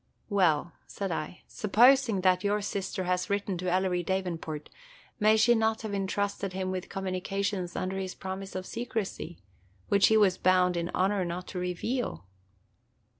[0.29, 4.67] "Well," said I, "supposing that your sister has written to Ellery Davenport,
[5.19, 9.37] may she not have intrusted him with communications under his promise of secrecy,
[9.89, 12.25] which he was bound in honor not to reveal?"